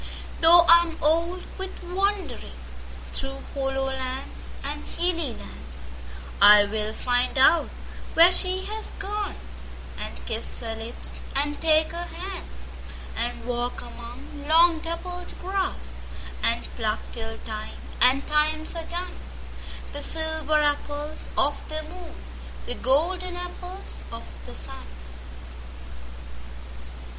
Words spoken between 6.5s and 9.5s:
will find out where she has gone,